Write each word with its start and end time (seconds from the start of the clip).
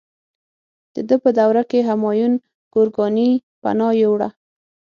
د 0.93 0.95
ده 1.07 1.15
په 1.23 1.29
دوره 1.39 1.63
کې 1.69 1.79
همایون 1.89 2.33
ګورکاني 2.73 3.29
پناه 3.61 3.93
یووړه. 4.01 4.29